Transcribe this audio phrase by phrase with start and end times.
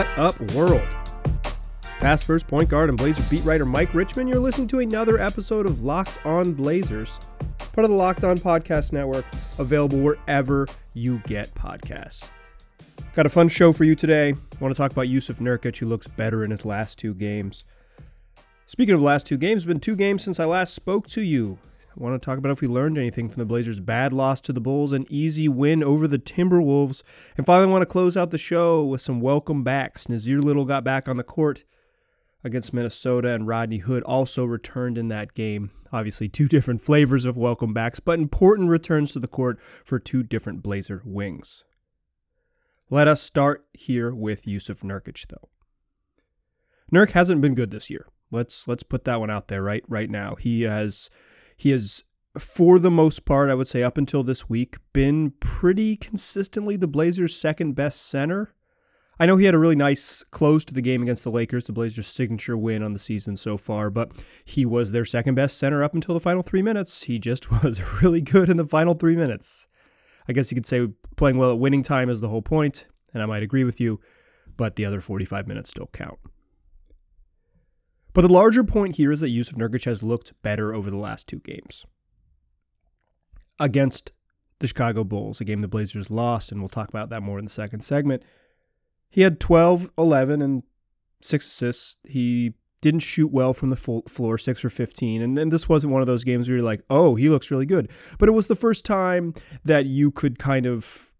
[0.00, 0.88] What up, world?
[1.82, 5.66] Past first point guard and Blazer beat writer Mike Richman, you're listening to another episode
[5.66, 7.18] of Locked On Blazers,
[7.74, 9.26] part of the Locked On Podcast Network,
[9.58, 12.24] available wherever you get podcasts.
[13.14, 14.30] Got a fun show for you today.
[14.30, 17.64] I want to talk about Jusuf Nurkic, who looks better in his last two games.
[18.66, 21.58] Speaking of last two games, it's been two games since I last spoke to you.
[21.90, 24.52] I want to talk about if we learned anything from the Blazers' bad loss to
[24.52, 27.02] the Bulls, an easy win over the Timberwolves,
[27.36, 30.06] and finally I want to close out the show with some welcome backs.
[30.06, 31.64] Nassir Little got back on the court
[32.44, 35.72] against Minnesota, and Rodney Hood also returned in that game.
[35.92, 40.22] Obviously, two different flavors of welcome backs, but important returns to the court for two
[40.22, 41.64] different Blazer wings.
[42.88, 45.48] Let us start here with Jusuf Nurkic, though.
[46.92, 48.06] Nurk hasn't been good this year.
[48.30, 50.36] Let's let's put that one out there right right now.
[50.36, 51.10] He has
[51.60, 52.04] he has
[52.38, 56.86] for the most part, I would say up until this week, been pretty consistently the
[56.86, 58.54] Blazers' second best center.
[59.18, 61.74] I know he had a really nice close to the game against the Lakers, the
[61.74, 64.10] Blazers' signature win on the season so far, but
[64.42, 67.02] he was their second best center up until the final three minutes.
[67.02, 69.66] He just was really good in the final three minutes.
[70.26, 73.22] I guess you could say playing well at winning time is the whole point, and
[73.22, 74.00] I might agree with you,
[74.56, 76.18] but the other 45 minutes still count.
[78.12, 81.26] But the larger point here is that Jusuf Nurkic has looked better over the last
[81.26, 81.84] two games.
[83.58, 84.12] Against
[84.58, 87.44] the Chicago Bulls, a game the Blazers lost, and we'll talk about that more in
[87.44, 88.22] the second segment.
[89.10, 90.62] He had 12, 11, and
[91.20, 91.96] six assists.
[92.04, 95.20] He didn't shoot well from the floor, six or 15.
[95.20, 97.66] And then this wasn't one of those games where you're like, oh, he looks really
[97.66, 97.90] good.
[98.18, 101.14] But it was the first time that you could kind of,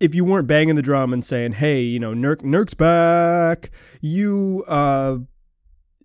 [0.00, 4.64] if you weren't banging the drum and saying, hey, you know, Nurk, Nurk's back, you,
[4.68, 5.18] uh,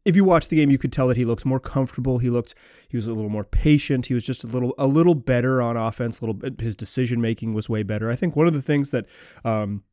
[0.06, 2.18] if you watch the game, you could tell that he looked more comfortable.
[2.18, 2.56] He looked,
[2.90, 4.08] he was a little more patient.
[4.08, 6.20] He was just a little, a little better on offense.
[6.20, 8.10] A little his decision making was way better.
[8.10, 9.06] I think one of the things that,
[9.46, 9.84] um,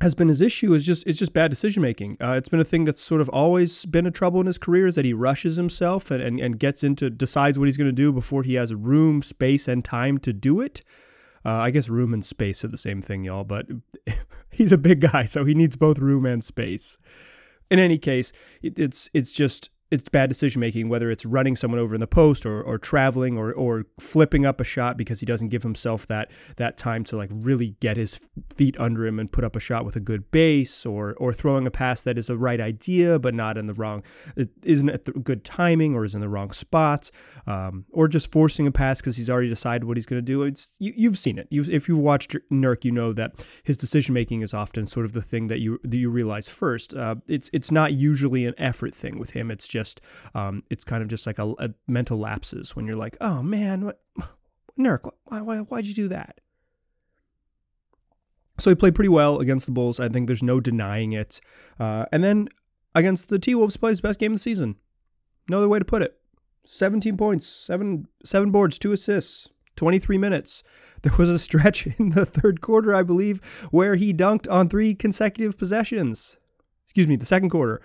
[0.00, 2.16] has been his issue is just it's just bad decision making.
[2.20, 4.86] Uh, it's been a thing that's sort of always been a trouble in his career
[4.86, 7.92] is that he rushes himself and, and, and gets into decides what he's going to
[7.92, 10.82] do before he has room, space, and time to do it.
[11.46, 13.44] Uh, I guess room and space are the same thing, y'all.
[13.44, 13.66] But
[14.50, 16.98] he's a big guy, so he needs both room and space
[17.70, 18.32] in any case,
[18.62, 22.06] it, it's it's just it's bad decision making, whether it's running someone over in the
[22.06, 26.06] post or, or traveling or, or flipping up a shot because he doesn't give himself
[26.06, 28.20] that that time to like really get his
[28.56, 31.66] feet under him and put up a shot with a good base or or throwing
[31.66, 34.02] a pass that is the right idea but not in the wrong
[34.36, 37.10] it isn't at the good timing or is in the wrong spots
[37.46, 40.42] um, or just forcing a pass because he's already decided what he's going to do.
[40.42, 41.46] It's you, have seen it.
[41.50, 45.12] You've, if you've watched Nurk, you know that his decision making is often sort of
[45.12, 46.94] the thing that you that you realize first.
[46.94, 49.50] Uh, it's it's not usually an effort thing with him.
[49.50, 50.00] It's just
[50.36, 53.84] um, it's kind of just like a, a, mental lapses when you're like, oh man,
[53.84, 54.00] what,
[54.78, 56.40] Nurk, why, why, why'd you do that?
[58.58, 59.98] So he played pretty well against the Bulls.
[59.98, 61.40] I think there's no denying it.
[61.78, 62.48] Uh, and then
[62.94, 64.76] against the T Wolves, plays best game of the season.
[65.50, 66.16] No other way to put it.
[66.66, 70.62] 17 points, seven seven boards, two assists, 23 minutes.
[71.02, 74.94] There was a stretch in the third quarter, I believe, where he dunked on three
[74.94, 76.38] consecutive possessions.
[76.86, 77.82] Excuse me, the second quarter.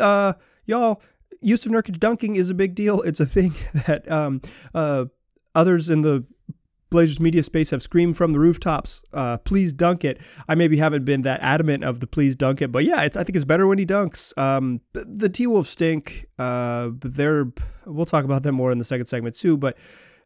[0.00, 0.32] Uh,
[0.66, 1.00] y'all,
[1.42, 3.02] Jusuf Nurkic dunking is a big deal.
[3.02, 3.54] It's a thing
[3.86, 4.40] that um,
[4.74, 5.06] uh,
[5.54, 6.24] others in the
[6.94, 10.20] Blazers media space have screamed from the rooftops, uh, please dunk it.
[10.48, 13.30] I maybe haven't been that adamant of the please dunk it, but yeah, I think
[13.34, 14.36] it's better when he dunks.
[14.38, 16.28] Um, the T Wolves stink.
[16.38, 17.48] Uh, they're,
[17.84, 19.76] we'll talk about them more in the second segment too, but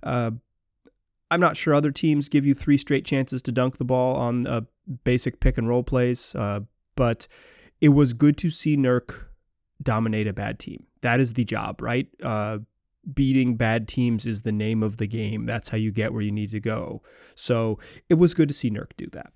[0.03, 0.33] uh,
[1.31, 4.47] I'm not sure other teams give you three straight chances to dunk the ball on
[4.47, 4.61] uh,
[5.05, 6.61] basic pick and roll plays, uh,
[6.97, 7.29] but
[7.81, 9.29] it was good to see Nurk
[9.83, 10.85] dominate a bad team.
[11.03, 12.09] That is the job, right?
[12.23, 12.59] Uh,
[13.13, 15.47] beating bad teams is the name of the game.
[15.47, 17.03] That's how you get where you need to go.
[17.35, 17.79] So
[18.09, 19.33] it was good to see Nurk do that.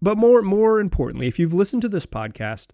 [0.00, 2.68] But more more importantly, if you've listened to this podcast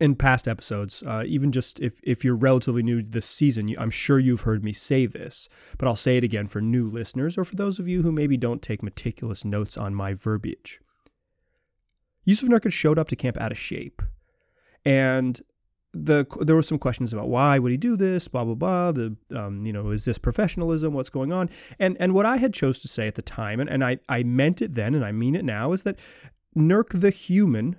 [0.00, 3.90] in past episodes, uh, even just if, if you're relatively new to this season, I'm
[3.90, 7.44] sure you've heard me say this, but I'll say it again for new listeners or
[7.44, 10.80] for those of you who maybe don't take meticulous notes on my verbiage.
[12.26, 14.02] Jusuf Nurkic showed up to camp out of shape.
[14.84, 15.40] And
[15.94, 18.92] the there were some questions about why would he do this, blah blah blah.
[18.92, 20.92] The um, you know is this professionalism?
[20.92, 21.50] What's going on?
[21.78, 24.22] And and what I had chose to say at the time, and, and I I
[24.22, 25.98] meant it then, and I mean it now, is that
[26.56, 27.76] Nurk the human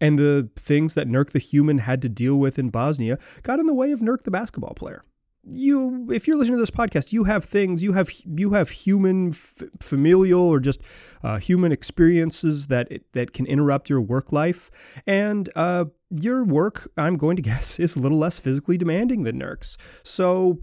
[0.00, 3.66] and the things that Nurk the human had to deal with in Bosnia got in
[3.66, 5.02] the way of Nurk the basketball player
[5.48, 9.30] you if you're listening to this podcast you have things you have you have human
[9.30, 10.80] f- familial or just
[11.22, 14.70] uh, human experiences that that can interrupt your work life
[15.06, 19.38] and uh, your work i'm going to guess is a little less physically demanding than
[19.38, 20.58] Nurk's so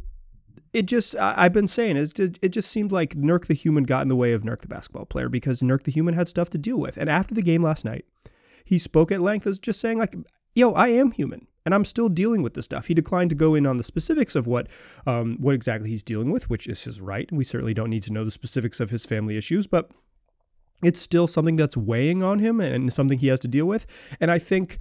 [0.73, 4.01] it just I, have been saying just, it just seemed like Nurk the human got
[4.01, 6.57] in the way of Nurk the basketball player because Nurk the human had stuff to
[6.57, 6.97] deal with.
[6.97, 8.05] And after the game last night,
[8.65, 10.15] he spoke at length as just saying like,
[10.55, 12.87] "Yo, I am human." And I'm still dealing with this stuff.
[12.87, 14.67] He declined to go in on the specifics of what,
[15.07, 17.31] um, what exactly he's dealing with, which is his right.
[17.31, 19.89] We certainly don't need to know the specifics of his family issues, but
[20.83, 23.85] it's still something that's weighing on him and something he has to deal with.
[24.19, 24.77] And I think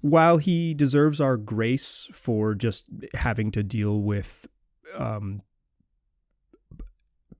[0.00, 4.46] while he deserves our grace for just having to deal with
[4.96, 5.42] um,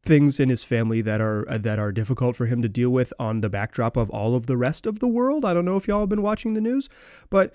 [0.02, 3.40] things in his family that are that are difficult for him to deal with on
[3.40, 5.44] the backdrop of all of the rest of the world.
[5.44, 6.88] I don't know if y'all have been watching the news,
[7.28, 7.52] but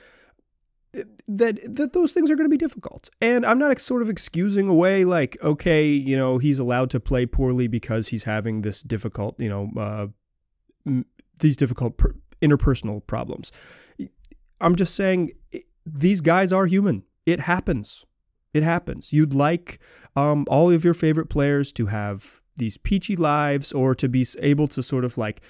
[1.28, 3.10] that that those things are going to be difficult.
[3.22, 7.26] And I'm not sort of excusing away like okay, you know, he's allowed to play
[7.26, 11.02] poorly because he's having this difficult, you know, uh,
[11.40, 13.52] these difficult per- interpersonal problems.
[14.62, 15.32] I'm just saying
[15.86, 17.04] these guys are human.
[17.26, 18.06] It happens.
[18.54, 19.12] It happens.
[19.12, 19.80] You'd like
[20.16, 24.68] um, all of your favorite players to have these peachy lives or to be able
[24.70, 25.42] to sort of like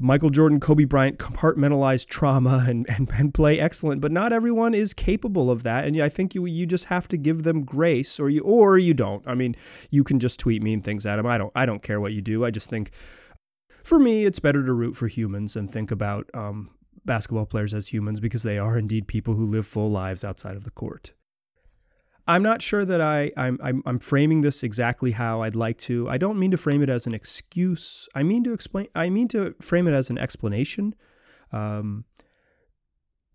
[0.00, 4.94] Michael Jordan, Kobe Bryant compartmentalize trauma and, and, and play excellent, but not everyone is
[4.94, 5.84] capable of that.
[5.84, 8.94] And I think you you just have to give them grace or you or you
[8.94, 9.26] don't.
[9.26, 9.56] I mean,
[9.90, 11.26] you can just tweet mean things at them.
[11.26, 12.44] I don't I don't care what you do.
[12.44, 12.90] I just think
[13.82, 16.70] for me, it's better to root for humans and think about um,
[17.04, 20.64] basketball players as humans because they are indeed people who live full lives outside of
[20.64, 21.12] the court.
[22.28, 26.08] I'm not sure that I I'm, I'm, I'm framing this exactly how I'd like to.
[26.10, 28.06] I don't mean to frame it as an excuse.
[28.14, 28.86] I mean to explain.
[28.94, 30.94] I mean to frame it as an explanation.
[31.52, 32.04] Um,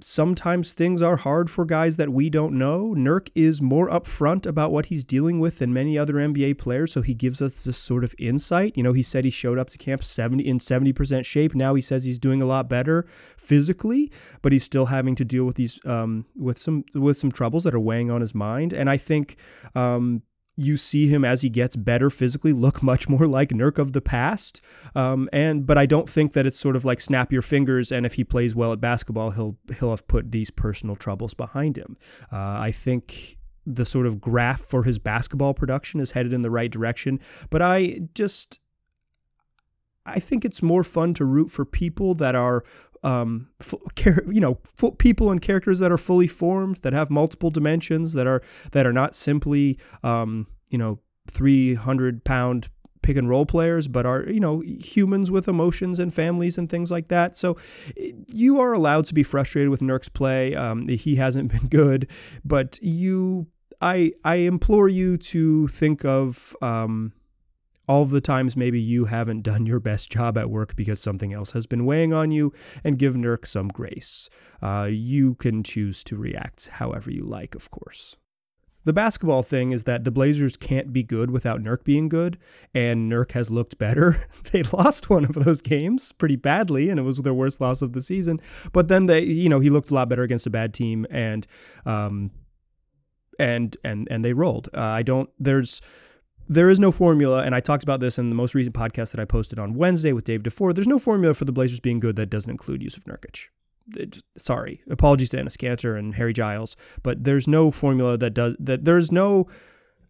[0.03, 2.93] sometimes things are hard for guys that we don't know.
[2.97, 7.01] Nurk is more upfront about what he's dealing with than many other NBA players, so
[7.01, 8.75] he gives us this sort of insight.
[8.75, 11.55] You know, he said he showed up to camp 70 in 70% shape.
[11.55, 13.05] Now he says he's doing a lot better
[13.37, 14.11] physically,
[14.41, 17.73] but he's still having to deal with these um, with some with some troubles that
[17.73, 18.73] are weighing on his mind.
[18.73, 19.37] And I think
[19.75, 20.23] um,
[20.55, 24.01] you see him as he gets better physically look much more like Nurk of the
[24.01, 24.61] past.
[24.95, 28.05] Um, and but I don't think that it's sort of like snap your fingers and
[28.05, 31.97] if he plays well at basketball, he'll he'll have put these personal troubles behind him.
[32.31, 36.51] Uh, I think the sort of graph for his basketball production is headed in the
[36.51, 37.19] right direction,
[37.49, 38.59] but I just
[40.05, 42.63] I think it's more fun to root for people that are
[43.03, 43.49] um,
[44.27, 44.59] you know,
[44.97, 48.41] people and characters that are fully formed, that have multiple dimensions, that are
[48.71, 52.69] that are not simply, um, you know, three hundred pound
[53.03, 56.89] pick and roll players, but are you know humans with emotions and families and things
[56.89, 57.37] like that.
[57.37, 57.57] So
[58.27, 60.55] you are allowed to be frustrated with Nurk's play.
[60.55, 62.09] Um, he hasn't been good,
[62.43, 63.47] but you,
[63.81, 66.55] I, I implore you to think of.
[66.61, 67.13] Um,
[67.87, 71.51] all the times maybe you haven't done your best job at work because something else
[71.51, 72.53] has been weighing on you,
[72.83, 74.29] and give Nurk some grace.
[74.61, 78.15] Uh, you can choose to react however you like, of course.
[78.85, 82.37] The basketball thing is that the Blazers can't be good without Nurk being good,
[82.73, 84.27] and Nurk has looked better.
[84.51, 87.93] they lost one of those games pretty badly, and it was their worst loss of
[87.93, 88.41] the season.
[88.73, 91.47] But then they, you know, he looked a lot better against a bad team, and
[91.85, 92.31] um,
[93.39, 94.69] and and and they rolled.
[94.73, 95.29] Uh, I don't.
[95.39, 95.81] There's
[96.47, 99.19] there is no formula, and I talked about this in the most recent podcast that
[99.19, 100.73] I posted on Wednesday with Dave DeFore.
[100.73, 103.47] There's no formula for the Blazers being good that doesn't include Jusuf Nurkic.
[103.95, 108.55] It, sorry, apologies to Enes Kanter and Harry Giles, but there's no formula that does
[108.59, 108.85] that.
[108.85, 109.47] There's no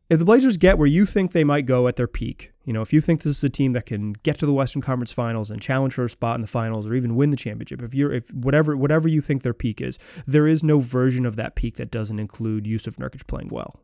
[0.10, 2.52] if the Blazers get where you think they might go at their peak.
[2.66, 4.82] You know, if you think this is a team that can get to the Western
[4.82, 7.82] Conference Finals and challenge for a spot in the finals or even win the championship,
[7.82, 9.98] if you're if whatever whatever you think their peak is,
[10.28, 13.80] there is no version of that peak that doesn't include Jusuf Nurkic playing well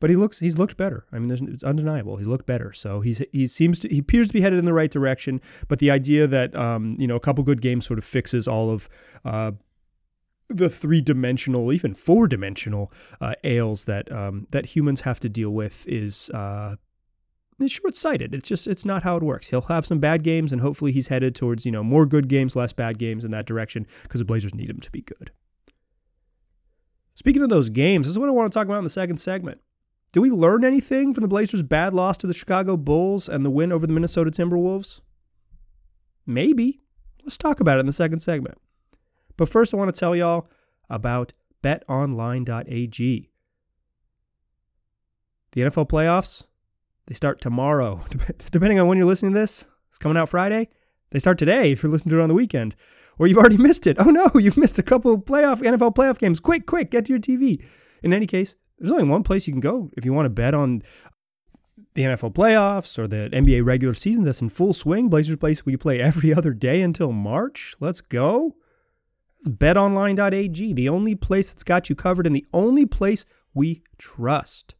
[0.00, 1.06] but he looks he's looked better.
[1.12, 2.16] I mean, it's undeniable.
[2.16, 2.72] He's looked better.
[2.72, 5.40] So he's he seems to he appears to be headed in the right direction.
[5.68, 8.70] But the idea that um, you know a couple good games sort of fixes all
[8.70, 8.88] of
[9.24, 9.52] uh,
[10.48, 12.90] the three dimensional, even four dimensional
[13.20, 16.30] uh, ails that um, that humans have to deal with is.
[16.30, 16.76] Uh,
[17.62, 18.34] it's short-sighted.
[18.34, 19.48] It's just it's not how it works.
[19.50, 22.56] He'll have some bad games, and hopefully he's headed towards you know more good games,
[22.56, 25.30] less bad games in that direction because the Blazers need him to be good.
[27.14, 29.18] Speaking of those games, this is what I want to talk about in the second
[29.18, 29.60] segment.
[30.12, 33.50] Do we learn anything from the Blazers' bad loss to the Chicago Bulls and the
[33.50, 35.00] win over the Minnesota Timberwolves?
[36.26, 36.80] Maybe.
[37.22, 38.58] Let's talk about it in the second segment.
[39.36, 40.48] But first, I want to tell y'all
[40.88, 43.30] about betonline.ag.
[45.52, 46.44] The NFL playoffs,
[47.06, 48.04] they start tomorrow.
[48.50, 50.68] Depending on when you're listening to this, it's coming out Friday.
[51.10, 52.74] They start today if you're listening to it on the weekend.
[53.18, 53.96] Or you've already missed it.
[53.98, 56.40] Oh no, you've missed a couple of playoff NFL playoff games.
[56.40, 57.62] Quick, quick, get to your TV.
[58.02, 60.54] In any case, there's only one place you can go if you want to bet
[60.54, 60.82] on
[61.94, 65.08] the NFL playoffs or the NBA regular season that's in full swing.
[65.08, 67.74] Blazers place we play every other day until March.
[67.78, 68.56] Let's go.
[69.38, 74.74] It's betonline.ag, the only place that's got you covered and the only place we trust.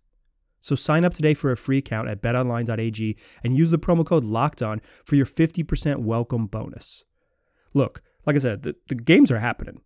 [0.61, 4.25] So sign up today for a free account at betonline.ag and use the promo code
[4.25, 7.05] LOCKEDON for your 50% welcome bonus.
[7.73, 9.81] Look, like I said, the, the games are happening.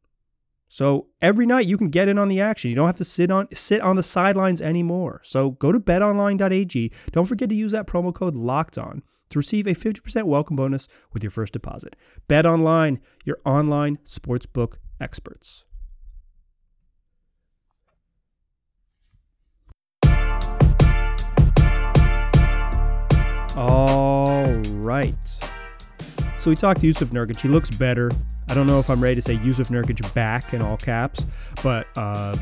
[0.68, 2.70] So every night you can get in on the action.
[2.70, 5.20] You don't have to sit on sit on the sidelines anymore.
[5.24, 6.92] So go to betonline.ag.
[7.12, 10.88] Don't forget to use that promo code locked on to receive a 50% welcome bonus
[11.12, 11.96] with your first deposit.
[12.28, 15.64] Bet online, your online sportsbook experts.
[23.56, 24.52] All
[24.82, 25.14] right.
[26.38, 27.40] So we talked to Jusuf Nurkic.
[27.40, 28.10] He looks better.
[28.48, 31.24] I don't know if I'm ready to say Jusuf Nurkic back in all caps,
[31.62, 32.36] but uh,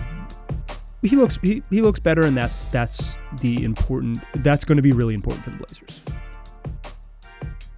[1.03, 4.19] he looks he, he looks better, and that's that's the important.
[4.37, 6.01] That's going to be really important for the Blazers.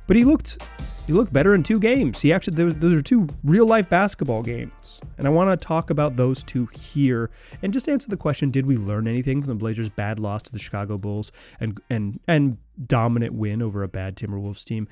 [0.07, 0.62] But he looked
[1.07, 2.21] he looked better in two games.
[2.21, 5.90] He actually those, those are two real life basketball games, and I want to talk
[5.90, 7.31] about those two here
[7.62, 10.52] and just answer the question: Did we learn anything from the Blazers' bad loss to
[10.52, 14.88] the Chicago Bulls and and and dominant win over a bad Timberwolves team?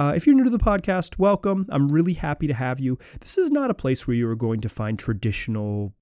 [0.00, 1.66] Uh, if you're new to the podcast, welcome.
[1.68, 2.98] I'm really happy to have you.
[3.20, 5.92] This is not a place where you are going to find traditional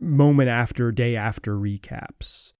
[0.00, 2.54] moment after, day after recaps.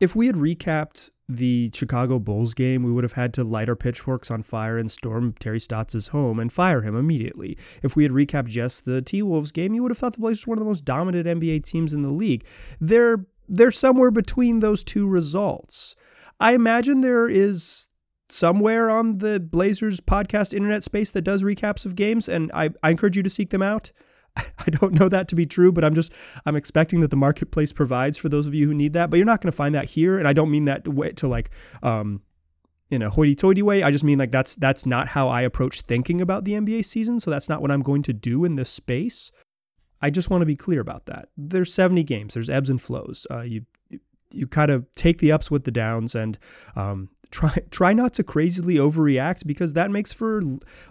[0.00, 3.74] If we had recapped the Chicago Bulls game, we would have had to light our
[3.74, 7.56] pitchforks on fire and storm Terry Stotts' home and fire him immediately.
[7.82, 10.46] If we had recapped just the T Wolves game, you would have thought the Blazers
[10.46, 12.44] were one of the most dominant NBA teams in the league.
[12.78, 15.96] They're they're somewhere between those two results.
[16.38, 17.88] I imagine there is
[18.32, 22.90] somewhere on the Blazers podcast internet space that does recaps of games, and I, I
[22.90, 23.92] encourage you to seek them out.
[24.36, 26.12] I don't know that to be true, but I'm just
[26.46, 29.10] I'm expecting that the marketplace provides for those of you who need that.
[29.10, 31.28] But you're not going to find that here, and I don't mean that way to
[31.28, 31.50] like
[31.82, 32.22] um,
[32.90, 33.82] in a hoity-toity way.
[33.82, 37.20] I just mean like that's that's not how I approach thinking about the NBA season.
[37.20, 39.30] So that's not what I'm going to do in this space.
[40.00, 41.28] I just want to be clear about that.
[41.36, 42.34] There's 70 games.
[42.34, 43.26] There's ebbs and flows.
[43.30, 43.66] Uh, you
[44.32, 46.38] you kind of take the ups with the downs, and
[46.74, 50.42] um, try try not to crazily overreact because that makes for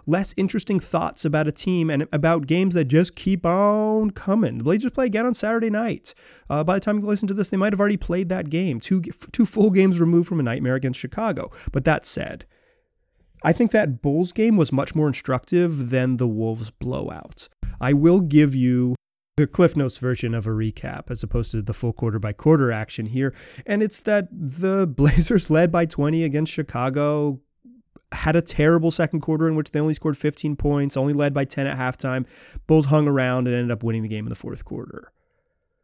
[0.06, 4.58] less interesting thoughts about a team and about games that just keep on coming.
[4.58, 6.12] The Blazers play again on Saturday night.
[6.50, 8.80] Uh, by the time you listen to this, they might have already played that game,
[8.80, 11.50] two two full games removed from a nightmare against Chicago.
[11.70, 12.44] But that said.
[13.44, 17.48] I think that Bulls game was much more instructive than the Wolves blowout.
[17.80, 18.94] I will give you
[19.36, 22.70] the Cliff Notes version of a recap as opposed to the full quarter by quarter
[22.70, 23.34] action here.
[23.66, 27.40] And it's that the Blazers led by 20 against Chicago
[28.12, 31.46] had a terrible second quarter in which they only scored 15 points, only led by
[31.46, 32.26] 10 at halftime.
[32.66, 35.12] Bulls hung around and ended up winning the game in the fourth quarter.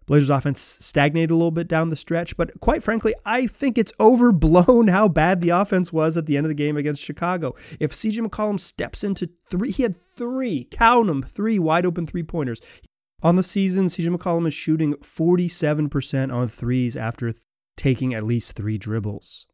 [0.08, 3.92] Blazers offense stagnated a little bit down the stretch, but quite frankly, I think it's
[4.00, 7.54] overblown how bad the offense was at the end of the game against Chicago.
[7.78, 12.22] If CJ McCollum steps into three, he had three, count them, three wide open three
[12.22, 12.58] pointers.
[13.20, 17.34] On the season, CJ McCollum is shooting 47% on threes after
[17.76, 19.46] taking at least three dribbles.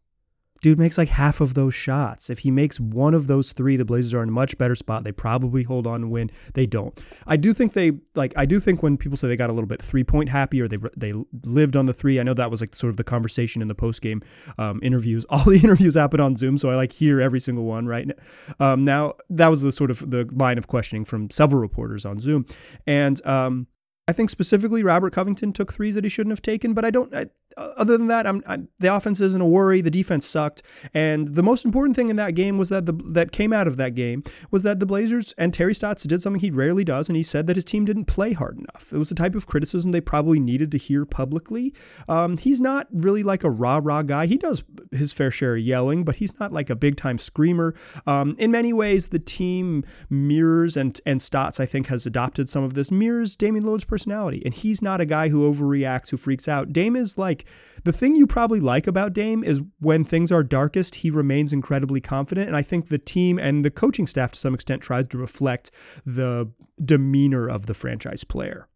[0.65, 2.31] Dude makes like half of those shots.
[2.31, 5.05] If he makes one of those three, the Blazers are in a much better spot.
[5.05, 6.31] They probably hold on and win.
[6.55, 6.99] They don't.
[7.27, 8.33] I do think they like.
[8.35, 10.67] I do think when people say they got a little bit three point happy or
[10.67, 12.19] they they lived on the three.
[12.19, 14.23] I know that was like sort of the conversation in the post game
[14.57, 15.27] um, interviews.
[15.29, 17.87] All the interviews happen on Zoom, so I like hear every single one.
[17.87, 18.11] Right
[18.59, 22.19] um, now, that was the sort of the line of questioning from several reporters on
[22.19, 22.47] Zoom,
[22.87, 23.67] and um,
[24.07, 27.15] I think specifically Robert Covington took threes that he shouldn't have taken, but I don't.
[27.15, 29.81] I, other than that, I'm, the offense isn't a worry.
[29.81, 33.33] The defense sucked, and the most important thing in that game was that the that
[33.33, 36.51] came out of that game was that the Blazers and Terry Stotts did something he
[36.51, 38.93] rarely does, and he said that his team didn't play hard enough.
[38.93, 41.73] It was the type of criticism they probably needed to hear publicly.
[42.09, 44.27] Um, he's not really like a rah rah guy.
[44.27, 47.75] He does his fair share of yelling, but he's not like a big time screamer.
[48.07, 52.65] Um, in many ways, the team mirrors and and Stotts I think has adopted some
[52.65, 54.43] of this mirrors Damian Lillard's personality.
[54.45, 56.73] And he's not a guy who overreacts, who freaks out.
[56.73, 60.97] Dame is like the thing you probably like about Dame is when things are darkest,
[60.97, 62.49] he remains incredibly confident.
[62.49, 65.71] And I think the team and the coaching staff to some extent tries to reflect
[66.07, 66.51] the
[66.83, 68.69] demeanor of the franchise player.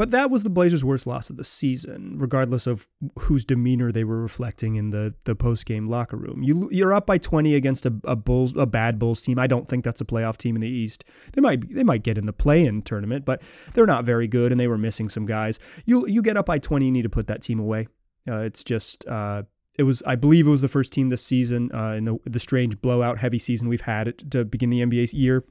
[0.00, 2.88] But that was the Blazers' worst loss of the season, regardless of
[3.18, 6.42] whose demeanor they were reflecting in the, the post game locker room.
[6.42, 9.38] You you're up by 20 against a, a Bulls a bad Bulls team.
[9.38, 11.04] I don't think that's a playoff team in the East.
[11.34, 13.42] They might they might get in the play in tournament, but
[13.74, 15.58] they're not very good, and they were missing some guys.
[15.84, 17.86] You you get up by 20, you need to put that team away.
[18.26, 19.42] Uh, it's just uh,
[19.74, 22.40] it was I believe it was the first team this season uh, in the the
[22.40, 25.44] strange blowout heavy season we've had to begin the NBA year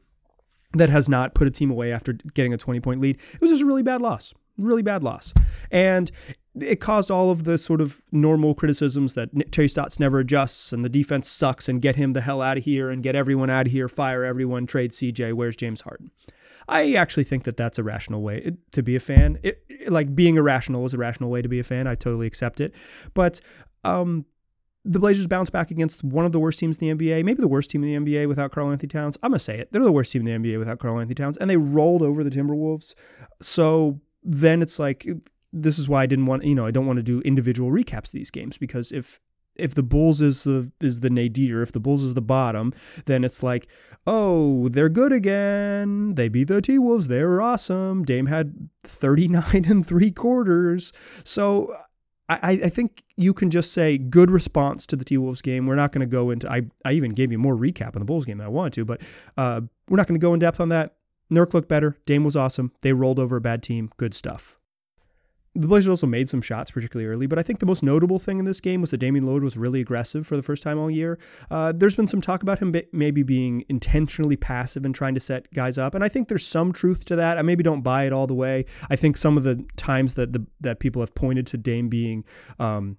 [0.73, 3.17] that has not put a team away after getting a 20 point lead.
[3.33, 5.33] It was just a really bad loss really bad loss.
[5.71, 6.11] And
[6.59, 10.83] it caused all of the sort of normal criticisms that Terry Stotts never adjusts and
[10.83, 13.67] the defense sucks and get him the hell out of here and get everyone out
[13.67, 16.11] of here, fire everyone, trade CJ, where's James Harden?
[16.67, 19.39] I actually think that that's a rational way to be a fan.
[19.41, 21.87] It, like being irrational is a rational way to be a fan.
[21.87, 22.75] I totally accept it.
[23.13, 23.41] But
[23.83, 24.25] Um,
[24.89, 27.47] the Blazers bounce back against one of the worst teams in the NBA, maybe the
[27.47, 29.19] worst team in the NBA without Karl-Anthony Towns.
[29.21, 31.47] I'm gonna say it; they're the worst team in the NBA without Karl-Anthony Towns, and
[31.47, 32.95] they rolled over the Timberwolves.
[33.39, 35.07] So then it's like
[35.53, 38.07] this is why I didn't want you know I don't want to do individual recaps
[38.07, 39.19] of these games because if
[39.55, 42.73] if the Bulls is the is the nadir, if the Bulls is the bottom,
[43.05, 43.67] then it's like,
[44.07, 46.15] oh, they're good again.
[46.15, 47.09] They beat the T Wolves.
[47.09, 48.03] They're awesome.
[48.03, 50.91] Dame had 39 and three quarters.
[51.23, 51.75] So
[52.29, 55.65] I, I think you can just say good response to the T Wolves game.
[55.65, 58.05] We're not going to go into I, I even gave you more recap on the
[58.05, 59.01] Bulls game than I wanted to, but
[59.35, 60.95] uh, we're not going to go in depth on that.
[61.31, 61.97] Nurk looked better.
[62.05, 62.71] Dame was awesome.
[62.81, 63.91] They rolled over a bad team.
[63.97, 64.58] Good stuff.
[65.59, 68.39] The Blazers also made some shots, particularly early, but I think the most notable thing
[68.39, 70.89] in this game was that Damian Lillard was really aggressive for the first time all
[70.89, 71.19] year.
[71.51, 75.53] Uh, there's been some talk about him maybe being intentionally passive and trying to set
[75.53, 77.37] guys up, and I think there's some truth to that.
[77.37, 78.65] I maybe don't buy it all the way.
[78.89, 82.23] I think some of the times that the that people have pointed to Dame being
[82.57, 82.97] um,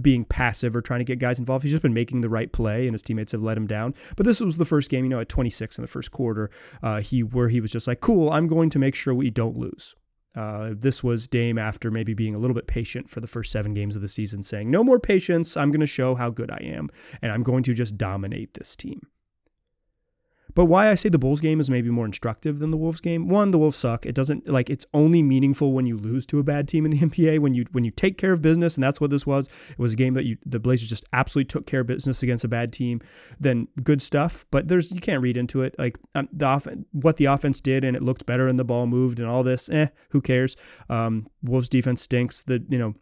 [0.00, 1.64] being passive or trying to get guys involved.
[1.64, 3.94] He's just been making the right play, and his teammates have let him down.
[4.16, 6.48] But this was the first game, you know, at 26 in the first quarter,
[6.80, 9.56] uh, he where he was just like, "Cool, I'm going to make sure we don't
[9.56, 9.96] lose."
[10.34, 13.74] Uh, this was Dame after maybe being a little bit patient for the first seven
[13.74, 15.56] games of the season, saying, No more patience.
[15.56, 16.88] I'm going to show how good I am,
[17.20, 19.08] and I'm going to just dominate this team.
[20.54, 23.28] But why I say the Bulls game is maybe more instructive than the Wolves game.
[23.28, 24.06] One, the Wolves suck.
[24.06, 26.98] It doesn't like it's only meaningful when you lose to a bad team in the
[27.06, 27.38] NBA.
[27.38, 29.48] When you when you take care of business, and that's what this was.
[29.70, 32.44] It was a game that you the Blazers just absolutely took care of business against
[32.44, 33.00] a bad team.
[33.40, 34.44] Then good stuff.
[34.50, 37.84] But there's you can't read into it like um, the off, what the offense did,
[37.84, 39.68] and it looked better, and the ball moved, and all this.
[39.70, 40.56] Eh, who cares?
[40.88, 42.42] Um, Wolves defense stinks.
[42.42, 42.94] The you know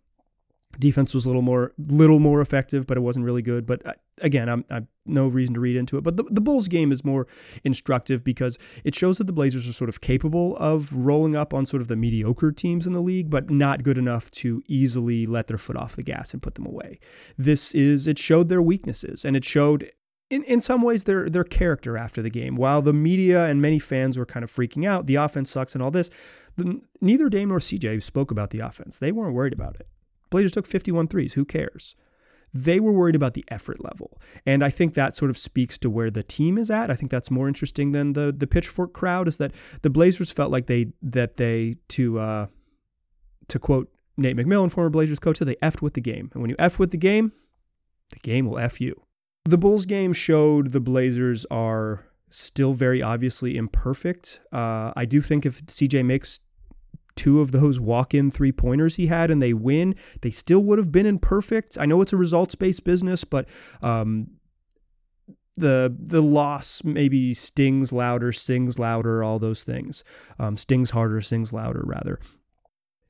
[0.79, 3.93] defense was a little more little more effective but it wasn't really good but uh,
[4.23, 7.05] again i'm, I'm no reason to read into it but the, the bulls game is
[7.05, 7.27] more
[7.65, 11.67] instructive because it shows that the blazers are sort of capable of rolling up on
[11.67, 15.49] sort of the mediocre teams in the league but not good enough to easily let
[15.49, 17.01] their foot off the gas and put them away
[17.37, 19.91] this is it showed their weaknesses and it showed
[20.31, 22.55] in, in some ways their their character after the game.
[22.57, 25.83] While the media and many fans were kind of freaking out, the offense sucks and
[25.83, 26.09] all this.
[26.57, 28.99] The, neither Dame nor CJ spoke about the offense.
[28.99, 29.89] They weren't worried about it.
[30.31, 31.35] Blazers took 51 threes.
[31.35, 31.97] Who cares?
[32.53, 34.21] They were worried about the effort level.
[34.45, 36.91] And I think that sort of speaks to where the team is at.
[36.91, 40.51] I think that's more interesting than the the pitchfork crowd is that the Blazers felt
[40.51, 42.47] like they that they to uh
[43.49, 46.31] to quote Nate McMillan, former Blazers coach, said they effed with the game.
[46.33, 47.33] And when you F with the game,
[48.11, 49.03] the game will F you.
[49.45, 54.41] The Bulls game showed the Blazers are still very obviously imperfect.
[54.53, 56.41] Uh, I do think if CJ makes
[57.21, 60.79] two of those walk in three pointers he had and they win, they still would
[60.79, 61.77] have been imperfect.
[61.79, 63.47] I know it's a results based business, but
[63.83, 64.29] um,
[65.55, 70.03] the the loss maybe stings louder, sings louder, all those things.
[70.39, 72.19] Um, stings harder, sings louder, rather.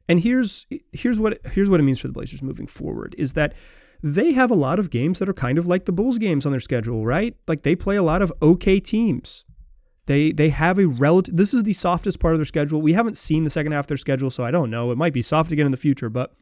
[0.09, 3.55] And here's here's what here's what it means for the Blazers moving forward is that
[4.03, 6.51] they have a lot of games that are kind of like the Bulls games on
[6.51, 7.37] their schedule, right?
[7.46, 9.44] Like they play a lot of okay teams.
[10.07, 11.37] They they have a relative.
[11.37, 12.83] This is the softest part of their schedule.
[12.83, 14.91] We haven't seen the second half of their schedule, so I don't know.
[14.91, 16.35] It might be soft again in the future, but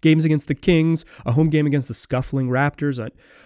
[0.00, 2.98] games against the Kings, a home game against the scuffling Raptors,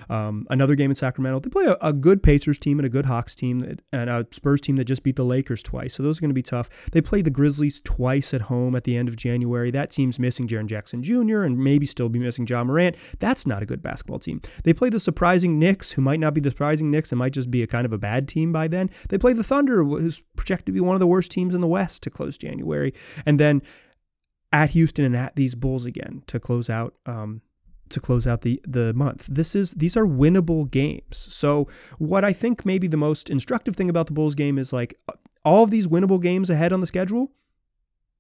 [0.09, 1.41] um, another game in Sacramento.
[1.41, 4.27] They play a, a, good Pacers team and a good Hawks team that, and a
[4.31, 5.95] Spurs team that just beat the Lakers twice.
[5.95, 6.69] So those are going to be tough.
[6.93, 9.71] They play the Grizzlies twice at home at the end of January.
[9.71, 11.43] That team's missing Jaren Jackson Jr.
[11.43, 12.97] and maybe still be missing Ja Morant.
[13.19, 14.41] That's not a good basketball team.
[14.65, 17.51] They play the surprising Knicks, who might not be the surprising Knicks and might just
[17.51, 18.91] be a kind of a bad team by then.
[19.09, 21.69] They play the Thunder, who's projected to be one of the worst teams in the
[21.69, 22.93] West to close January.
[23.25, 23.63] And then
[24.53, 27.41] at Houston and at these Bulls again to close out um,
[27.89, 29.27] to close out the the month.
[29.31, 31.17] This is these are winnable games.
[31.17, 34.99] So what I think maybe the most instructive thing about the Bulls game is like
[35.45, 37.33] all of these winnable games ahead on the schedule,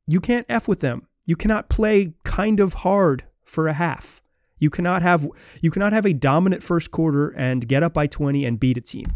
[0.07, 1.07] you can't f with them.
[1.25, 4.23] You cannot play kind of hard for a half.
[4.59, 5.27] You cannot have
[5.61, 8.81] you cannot have a dominant first quarter and get up by 20 and beat a
[8.81, 9.13] team.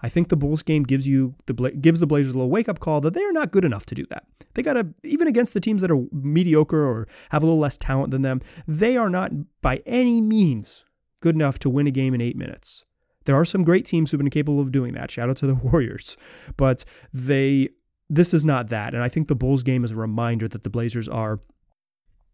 [0.00, 2.78] I think the Bulls game gives you the gives the Blazers a little wake up
[2.78, 4.24] call that they are not good enough to do that.
[4.54, 7.76] They got to even against the teams that are mediocre or have a little less
[7.76, 10.84] talent than them, they are not by any means
[11.20, 12.84] good enough to win a game in 8 minutes.
[13.24, 15.10] There are some great teams who've been capable of doing that.
[15.10, 16.16] Shout out to the Warriors.
[16.56, 17.70] But they
[18.08, 18.94] this is not that.
[18.94, 21.40] And I think the Bulls game is a reminder that the Blazers are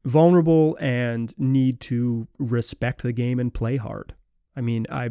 [0.05, 4.15] vulnerable and need to respect the game and play hard.
[4.55, 5.11] I mean, I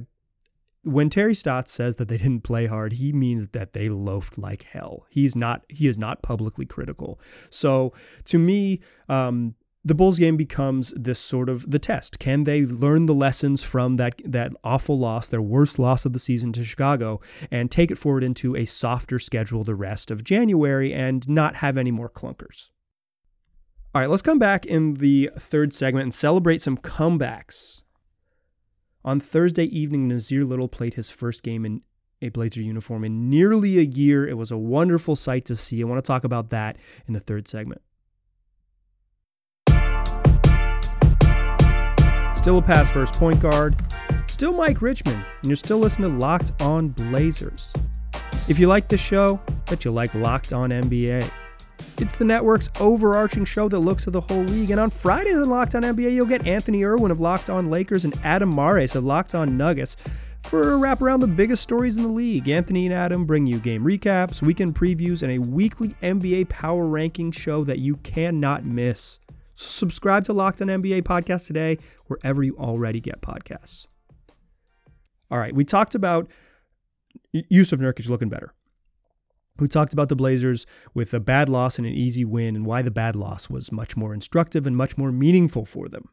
[0.84, 4.64] when Terry Stotts says that they didn't play hard, he means that they loafed like
[4.64, 5.06] hell.
[5.10, 7.20] He's not he is not publicly critical.
[7.50, 7.94] So
[8.26, 12.20] to me, um, the Bulls game becomes this sort of the test.
[12.20, 16.20] Can they learn the lessons from that that awful loss, their worst loss of the
[16.20, 20.94] season to Chicago, and take it forward into a softer schedule the rest of January
[20.94, 22.70] and not have any more clunkers?
[23.96, 27.83] All right, let's come back in the third segment and celebrate some comebacks.
[29.06, 31.82] On Thursday evening, Nassir Little played his first game in
[32.22, 34.26] a Blazer uniform in nearly a year.
[34.26, 35.82] It was a wonderful sight to see.
[35.82, 37.82] I want to talk about that in the third segment.
[42.38, 43.76] Still a pass first point guard.
[44.28, 47.74] Still Mike Richman, and you're still listening to Locked On Blazers.
[48.48, 51.30] If you like this show, bet you like Locked On NBA.
[51.98, 54.72] It's the network's overarching show that looks at the whole league.
[54.72, 58.04] And on Fridays in Locked On NBA, you'll get Anthony Irwin of Locked On Lakers
[58.04, 59.96] and Adam Mares of Locked On Nuggets
[60.44, 62.50] for a wrap around the biggest stories in the league.
[62.50, 67.32] Anthony and Adam bring you game recaps, weekend previews, and a weekly NBA power ranking
[67.32, 69.20] show that you cannot miss.
[69.56, 73.86] So subscribe to Locked On NBA podcast today, wherever you already get podcasts.
[75.32, 76.30] All right, we talked about
[77.34, 78.54] Jusuf Nurkic looking better.
[79.60, 82.82] We talked about the Blazers with a bad loss and an easy win, and why
[82.82, 86.10] the bad loss was much more instructive and much more meaningful for them.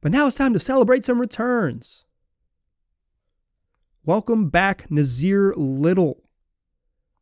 [0.00, 2.04] But now it's time to celebrate some returns.
[4.06, 6.22] Welcome back, Nassir Little,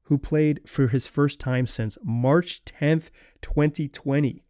[0.02, 3.10] who played for his first time since March 10th,
[3.42, 4.44] 2020,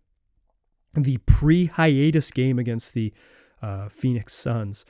[0.95, 3.15] the pre hiatus game against the
[3.63, 4.85] uh, Phoenix Suns.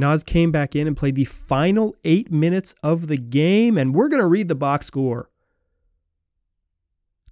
[0.00, 4.08] Nas came back in and played the final eight minutes of the game, and we're
[4.08, 5.30] going to read the box score.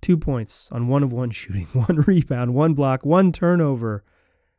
[0.00, 4.04] Two points on one of one shooting, one rebound, one block, one turnover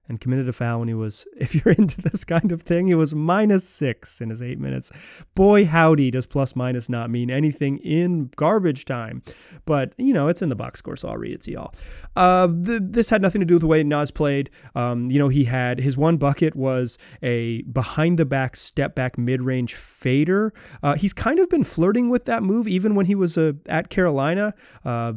[0.09, 2.95] and committed a foul when he was, if you're into this kind of thing, he
[2.95, 4.91] was minus six in his eight minutes.
[5.35, 9.21] Boy, howdy, does plus minus not mean anything in garbage time.
[9.65, 11.73] But, you know, it's in the box score, so I'll read it to y'all.
[12.15, 14.49] Uh, the, this had nothing to do with the way Nas played.
[14.75, 19.17] Um, you know, he had his one bucket was a behind the back, step back,
[19.17, 20.53] mid range fader.
[20.81, 23.89] Uh, he's kind of been flirting with that move even when he was uh, at
[23.89, 24.53] Carolina.
[24.83, 25.13] Uh,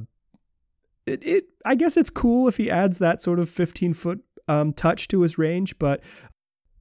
[1.07, 4.73] it, it, I guess it's cool if he adds that sort of 15 foot um,
[4.73, 6.03] touch to his range, but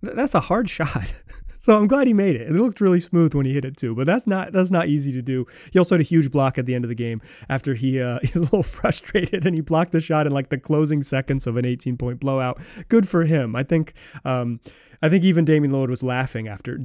[0.03, 1.11] th- that's a hard shot.
[1.59, 2.49] so I'm glad he made it.
[2.49, 5.11] It looked really smooth when he hit it too, but that's not that's not easy
[5.13, 5.45] to do.
[5.71, 8.19] He also had a huge block at the end of the game after he uh,
[8.23, 11.47] he was a little frustrated and he blocked the shot in like the closing seconds
[11.47, 12.59] of an 18 point blowout.
[12.89, 13.55] Good for him.
[13.55, 13.93] I think
[14.25, 14.59] um,
[15.01, 16.77] I think even Damian Lillard was laughing after.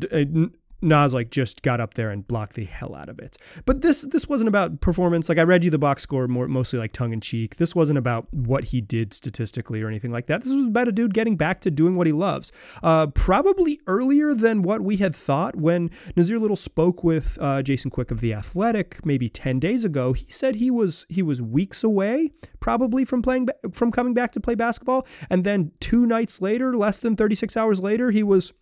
[0.83, 3.37] Nas like just got up there and blocked the hell out of it.
[3.65, 5.29] But this this wasn't about performance.
[5.29, 7.57] Like I read you the box score more mostly like tongue in cheek.
[7.57, 10.43] This wasn't about what he did statistically or anything like that.
[10.43, 12.53] This was about a dude getting back to doing what he loves.
[12.83, 17.91] Uh, probably earlier than what we had thought when Nassir Little spoke with uh, Jason
[17.91, 20.13] Quick of the Athletic maybe ten days ago.
[20.13, 24.41] He said he was he was weeks away probably from playing from coming back to
[24.41, 28.53] play basketball, and then two nights later, less than thirty six hours later, he was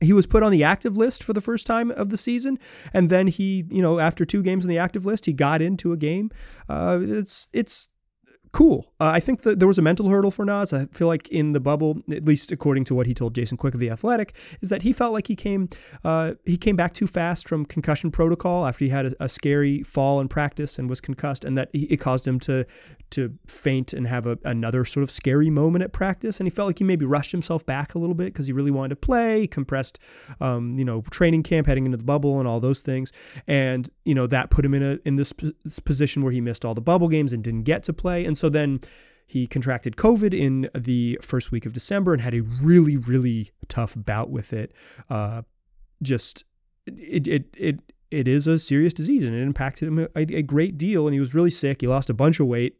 [0.00, 2.58] he was put on the active list for the first time of the season,
[2.92, 5.92] and then he, you know, after two games on the active list, he got into
[5.92, 6.30] a game.
[6.68, 7.88] Uh, it's it's
[8.56, 8.86] cool.
[8.98, 10.72] Uh, I think that there was a mental hurdle for Nas.
[10.72, 13.74] I feel like in the bubble, at least according to what he told Jason Quick
[13.74, 15.68] of the Athletic, is that he felt like he came
[16.02, 19.82] uh, he came back too fast from concussion protocol after he had a, a scary
[19.82, 22.64] fall in practice and was concussed, and that he, it caused him to
[23.10, 26.40] to faint and have a, another sort of scary moment at practice.
[26.40, 28.70] And he felt like he maybe rushed himself back a little bit because he really
[28.70, 29.98] wanted to play, compressed,
[30.40, 33.12] um, you know, training camp heading into the bubble and all those things,
[33.46, 36.64] and you know that put him in a in this, this position where he missed
[36.64, 38.78] all the bubble games and didn't get to play, and so so then
[39.26, 43.94] he contracted COVID in the first week of December and had a really, really tough
[43.96, 44.70] bout with it.
[45.10, 45.42] Uh,
[46.00, 46.44] just
[46.86, 47.80] it, it, it,
[48.12, 51.08] it is a serious disease and it impacted him a, a, great deal.
[51.08, 51.80] And he was really sick.
[51.80, 52.76] He lost a bunch of weight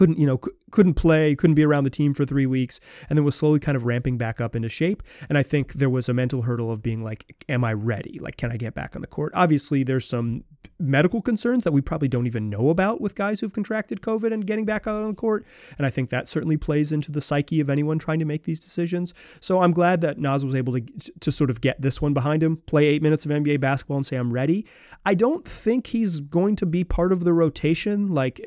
[0.00, 3.18] couldn't you know c- couldn't play couldn't be around the team for three weeks and
[3.18, 5.02] then was slowly kind of ramping back up into shape.
[5.28, 8.18] And i think there was a mental hurdle of being like am i ready?
[8.18, 9.30] Like can i get back on the court?
[9.34, 10.44] Obviously there's some
[10.78, 14.46] medical concerns that we probably don't even know about with guys who've contracted covid and
[14.46, 15.44] getting back out on the court
[15.76, 18.60] and i think that certainly plays into the psyche of anyone trying to make these
[18.60, 19.12] decisions.
[19.40, 20.82] So i'm glad that nas was able to
[21.20, 24.06] to sort of get this one behind him play eight minutes of nba basketball and
[24.06, 24.64] say i'm ready.
[25.04, 28.40] I don't think he's going to be part of the rotation like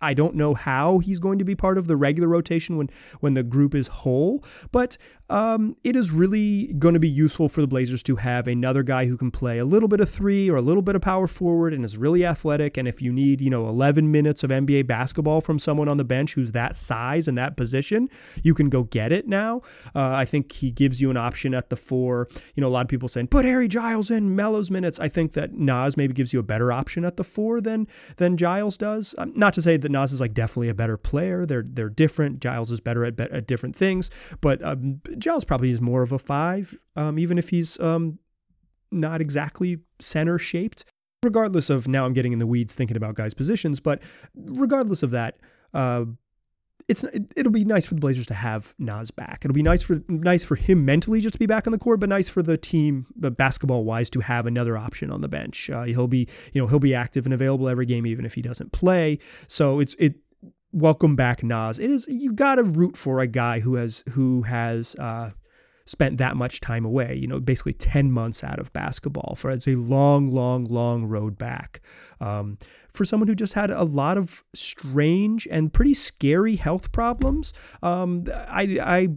[0.00, 3.34] I don't know how he's going to be part of the regular rotation when when
[3.34, 4.96] the group is whole, but
[5.28, 9.06] um, it is really going to be useful for the Blazers to have another guy
[9.06, 11.74] who can play a little bit of three or a little bit of power forward
[11.74, 12.76] and is really athletic.
[12.76, 16.04] And if you need, you know, 11 minutes of NBA basketball from someone on the
[16.04, 18.08] bench who's that size and that position,
[18.42, 19.62] you can go get it now.
[19.94, 22.28] Uh, I think he gives you an option at the four.
[22.54, 25.00] You know, a lot of people saying put Harry Giles in Melo's minutes.
[25.00, 28.36] I think that Nas maybe gives you a better option at the four than than
[28.36, 29.14] Giles does.
[29.18, 31.46] Um, not to say that Nas is like definitely a better player.
[31.46, 32.40] They're they're different.
[32.40, 36.18] Giles is better at, at different things, but um, Giles probably is more of a
[36.18, 38.18] five, um, even if he's um,
[38.90, 40.84] not exactly center shaped.
[41.22, 44.00] regardless of now I'm getting in the weeds thinking about guys' positions, but
[44.34, 45.38] regardless of that,
[45.74, 46.04] uh,
[46.88, 49.44] it's it'll be nice for the Blazers to have Nas back.
[49.44, 51.98] It'll be nice for nice for him mentally just to be back on the court,
[51.98, 55.68] but nice for the team, basketball wise, to have another option on the bench.
[55.68, 58.42] Uh, he'll be you know he'll be active and available every game, even if he
[58.42, 59.18] doesn't play.
[59.48, 60.14] So it's it.
[60.72, 61.78] Welcome back, Nas.
[61.78, 65.30] It is you got to root for a guy who has who has uh,
[65.86, 69.68] spent that much time away, you know, basically 10 months out of basketball for it's
[69.68, 71.80] a long, long, long road back.
[72.20, 72.58] Um,
[72.92, 78.24] for someone who just had a lot of strange and pretty scary health problems, um,
[78.48, 79.08] I, I,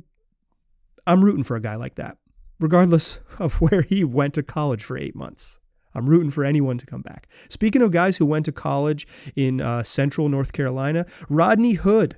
[1.07, 2.17] I'm rooting for a guy like that,
[2.59, 5.59] regardless of where he went to college for eight months.
[5.95, 7.27] I'm rooting for anyone to come back.
[7.49, 12.17] Speaking of guys who went to college in uh, central North Carolina, Rodney Hood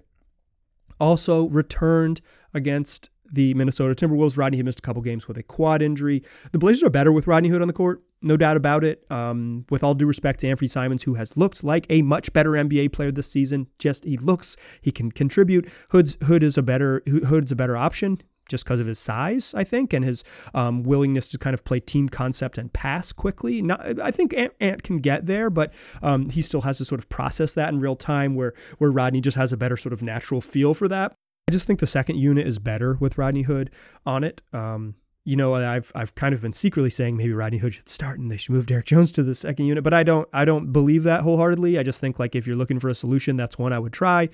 [1.00, 2.20] also returned
[2.54, 4.38] against the Minnesota Timberwolves.
[4.38, 6.24] Rodney had missed a couple games with a quad injury.
[6.52, 9.06] The Blazers are better with Rodney Hood on the court, no doubt about it.
[9.10, 12.52] Um, with all due respect to Anfernee Simons, who has looked like a much better
[12.52, 15.70] NBA player this season, just he looks he can contribute.
[15.90, 19.64] Hood's Hood is a better Hood's a better option just because of his size, I
[19.64, 23.62] think, and his um, willingness to kind of play team concept and pass quickly.
[23.62, 27.00] Not, I think Ant, Ant can get there, but um, he still has to sort
[27.00, 30.04] of process that in real time, where where Rodney just has a better sort of
[30.04, 31.16] natural feel for that.
[31.48, 33.72] I just think the second unit is better with Rodney Hood
[34.06, 34.42] on it.
[34.54, 38.20] Um, you know, I've I've kind of been secretly saying maybe Rodney Hood should start
[38.20, 40.72] and they should move Derrick Jones to the second unit, but I don't I don't
[40.72, 41.78] believe that wholeheartedly.
[41.78, 44.30] I just think like if you're looking for a solution, that's one I would try.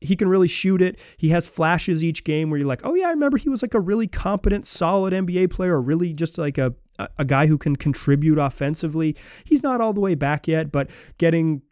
[0.00, 0.96] He can really shoot it.
[1.16, 3.74] He has flashes each game where you're like, oh yeah, I remember he was like
[3.74, 6.74] a really competent, solid NBA player, or really just like a
[7.18, 9.16] a guy who can contribute offensively.
[9.44, 11.62] He's not all the way back yet, but getting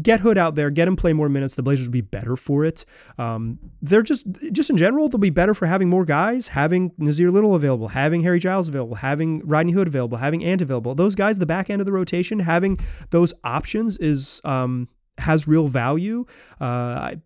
[0.00, 1.54] get Hood out there, get him play more minutes.
[1.54, 2.84] The Blazers will be better for it.
[3.18, 7.32] Um, they're just just in general, they'll be better for having more guys, having Nassir
[7.32, 10.94] Little available, having Harry Giles available, having Rodney Hood available, having Ant available.
[10.94, 12.78] Those guys, the back end of the rotation, having
[13.10, 16.26] those options is um, has real value.
[16.60, 17.16] Uh,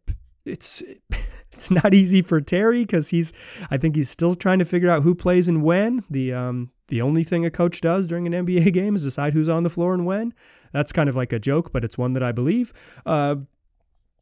[0.44, 0.82] it's
[1.72, 3.32] it's not easy for Terry because he's
[3.70, 6.04] I think he's still trying to figure out who plays and when.
[6.08, 9.48] The um, the only thing a coach does during an NBA game is decide who's
[9.48, 10.32] on the floor and when.
[10.72, 12.72] That's kind of like a joke, but it's one that I believe.
[13.04, 13.36] Uh,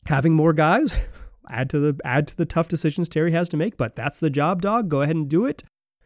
[0.07, 0.93] having more guys
[1.51, 4.31] add to the add to the tough decisions Terry has to make, but that's the
[4.31, 4.89] job, dog.
[4.89, 5.63] Go ahead and do it.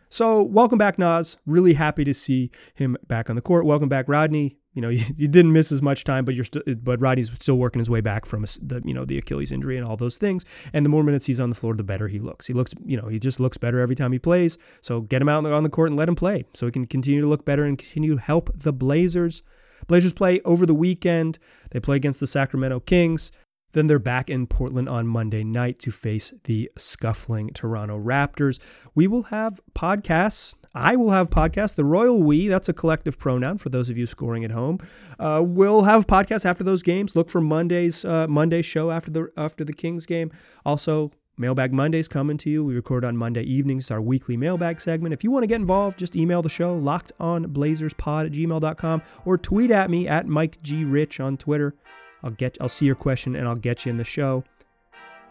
[0.09, 1.37] So welcome back, Nas.
[1.47, 3.65] Really happy to see him back on the court.
[3.65, 4.57] Welcome back, Rodney.
[4.75, 7.57] You know, you, you didn't miss as much time, but you're still, but Rodney's still
[7.57, 10.45] working his way back from the, you know, the Achilles injury and all those things.
[10.73, 12.47] And the more minutes he's on the floor, the better he looks.
[12.47, 14.59] He looks, you know, he just looks better every time he plays.
[14.81, 17.21] So get him out on the court and let him play, so he can continue
[17.21, 19.43] to look better and continue to help the Blazers.
[19.87, 21.39] Blazers play over the weekend.
[21.71, 23.33] They play against the Sacramento Kings.
[23.73, 28.59] Then they're back in Portland on Monday night to face the scuffling Toronto Raptors.
[28.95, 30.55] We will have podcasts.
[30.75, 31.75] I will have podcasts.
[31.75, 34.79] The Royal We, that's a collective pronoun for those of you scoring at home.
[35.19, 37.17] Uh, we'll have podcasts after those games.
[37.17, 40.31] Look for Monday's uh, Monday show after the after the Kings game.
[40.65, 42.65] Also, Mailbag Mondays coming to you.
[42.65, 45.15] We record on Monday evenings, It's our weekly mailbag segment.
[45.15, 49.71] If you want to get involved, just email the show, lockedonblazerspod at gmail.com, or tweet
[49.71, 50.85] at me at Mike G.
[50.85, 51.75] Rich on Twitter.
[52.23, 54.45] I'll get I'll see your question and I'll get you in the show.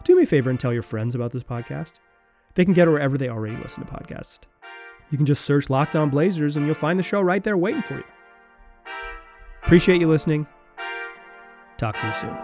[0.04, 1.94] Do me a favor and tell your friends about this podcast.
[2.56, 4.40] They can get it wherever they already listen to podcasts.
[5.10, 7.82] You can just search Locked On Blazers and you'll find the show right there waiting
[7.82, 8.04] for you.
[9.62, 10.46] Appreciate you listening.
[11.78, 12.36] Talk to you soon.